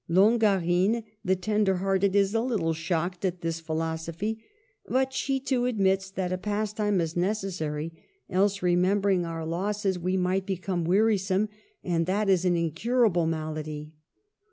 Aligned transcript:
Longarine, 0.09 1.03
the 1.23 1.35
tender 1.35 1.75
hearted, 1.75 2.15
is 2.15 2.33
a 2.33 2.41
little 2.41 2.73
shocked 2.73 3.23
at 3.23 3.41
this 3.41 3.59
phi 3.59 3.75
losophy; 3.75 4.39
but 4.87 5.13
she 5.13 5.39
too 5.39 5.65
admits 5.67 6.09
that 6.09 6.31
a 6.33 6.39
pastime 6.39 6.99
is 6.99 7.15
necessary, 7.15 7.93
*' 8.13 8.19
else, 8.27 8.63
remembering 8.63 9.27
our 9.27 9.45
losses, 9.45 9.99
we 9.99 10.13
THE'' 10.17 10.23
HEP 10.23 10.23
TAME 10.23 10.23
RON.'' 10.23 10.45
211 10.55 10.57
might 10.57 10.57
become 10.87 10.89
wearisome, 10.89 11.49
and 11.83 12.05
that 12.07 12.29
is 12.29 12.45
an 12.45 12.55
incur 12.57 13.05
able 13.05 13.27
malady." 13.27 13.93